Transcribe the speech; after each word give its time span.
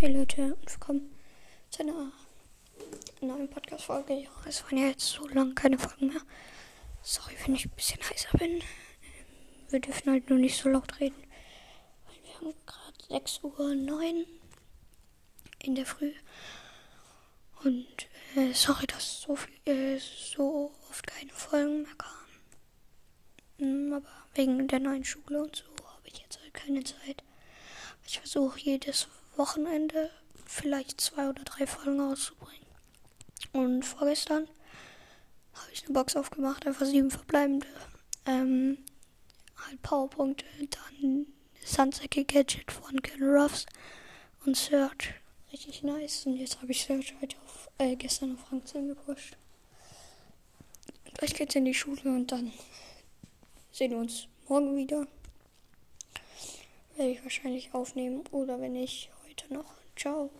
Hey 0.00 0.14
Leute 0.16 0.54
und 0.54 0.72
willkommen 0.72 1.14
zu 1.68 1.82
einer 1.82 2.10
neuen 3.20 3.50
Podcast-Folge. 3.50 4.26
Es 4.46 4.64
waren 4.64 4.78
ja 4.78 4.86
jetzt 4.86 5.06
so 5.06 5.28
lange 5.28 5.52
keine 5.52 5.78
Folgen 5.78 6.06
mehr. 6.08 6.22
Sorry, 7.02 7.34
wenn 7.44 7.54
ich 7.54 7.66
ein 7.66 7.72
bisschen 7.72 8.00
heißer 8.00 8.38
bin. 8.38 8.50
Ähm, 8.52 8.62
Wir 9.68 9.78
dürfen 9.78 10.10
halt 10.10 10.30
nur 10.30 10.38
nicht 10.38 10.56
so 10.56 10.70
laut 10.70 10.98
reden. 11.00 11.22
Wir 12.22 12.34
haben 12.34 12.54
gerade 12.64 13.22
6.09 13.24 13.90
Uhr 13.90 14.26
in 15.64 15.74
der 15.74 15.84
Früh. 15.84 16.14
Und 17.62 18.08
äh, 18.36 18.54
sorry, 18.54 18.86
dass 18.86 19.20
so, 19.20 19.36
viel, 19.36 19.52
äh, 19.66 19.98
so 19.98 20.72
oft 20.88 21.06
keine 21.06 21.32
Folgen 21.32 21.82
mehr 21.82 21.94
kamen. 23.58 23.90
Mm, 23.90 23.92
Aber 23.92 24.08
wegen 24.32 24.66
der 24.66 24.80
neuen 24.80 25.04
Schule 25.04 25.42
und 25.42 25.56
so 25.56 25.66
habe 25.84 26.08
ich 26.08 26.20
jetzt 26.20 26.40
halt 26.40 26.54
keine 26.54 26.82
Zeit. 26.84 27.22
Ich 28.06 28.18
versuche 28.18 28.58
jedes 28.60 29.06
Wochenende 29.40 30.10
vielleicht 30.44 31.00
zwei 31.00 31.30
oder 31.30 31.42
drei 31.44 31.66
Folgen 31.66 31.98
rauszubringen. 31.98 32.66
Und 33.52 33.84
vorgestern 33.84 34.46
habe 35.54 35.72
ich 35.72 35.82
eine 35.84 35.94
Box 35.94 36.14
aufgemacht, 36.14 36.66
einfach 36.66 36.84
sieben 36.84 37.10
verbleibende. 37.10 37.66
Ähm, 38.26 38.76
halt 39.56 39.80
Powerpunkte, 39.80 40.44
dann 40.58 41.26
Sunsäcke 41.64 42.26
Gadget 42.26 42.70
von 42.70 43.00
Ken 43.00 43.22
Ruffs 43.22 43.64
und 44.44 44.58
Search. 44.58 45.14
Richtig 45.50 45.82
nice. 45.84 46.26
Und 46.26 46.36
jetzt 46.36 46.60
habe 46.60 46.72
ich 46.72 46.84
Search 46.84 47.14
heute 47.22 47.36
auf, 47.46 47.70
äh, 47.78 47.96
gestern 47.96 48.34
auf 48.34 48.52
Rang 48.52 48.64
10 48.66 48.88
gepusht. 48.88 49.38
Gleich 51.14 51.32
geht's 51.32 51.54
in 51.54 51.64
die 51.64 51.72
Schule 51.72 52.02
und 52.04 52.30
dann 52.30 52.52
sehen 53.72 53.92
wir 53.92 53.98
uns 53.98 54.28
morgen 54.48 54.76
wieder. 54.76 55.06
Werde 56.96 57.12
ich 57.12 57.22
wahrscheinlich 57.22 57.72
aufnehmen 57.72 58.22
oder 58.32 58.60
wenn 58.60 58.74
nicht, 58.74 59.08
noch. 59.50 59.74
Ciao. 59.96 60.30